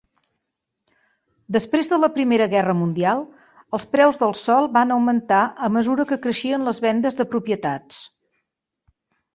Després 1.57 1.89
de 1.91 1.99
la 2.03 2.09
Primera 2.15 2.47
Guerra 2.55 2.75
Mundial, 2.79 3.21
els 3.79 3.85
preus 3.93 4.19
del 4.25 4.35
sòl 4.43 4.71
van 4.79 4.95
augmentar 4.97 5.45
a 5.69 5.71
mesura 5.77 6.11
que 6.13 6.21
creixien 6.27 6.69
les 6.71 6.83
vendes 6.89 7.21
de 7.23 7.31
propietats. 7.37 8.03